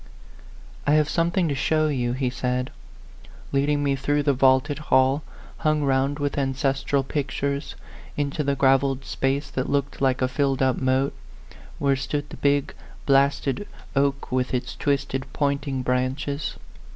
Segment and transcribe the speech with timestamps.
[0.87, 2.71] "I have something to show you," he said,
[3.51, 5.21] leading me through the vaulted hall,
[5.57, 7.75] hung round with ancestral pictures,
[8.17, 11.13] into the gravelled space that looked like a filled up moat,
[11.77, 12.73] where stood the big,
[13.05, 14.55] blasted oak, with 132 A PHANTOM LOVER.
[14.97, 16.55] its twisted, pointing branches.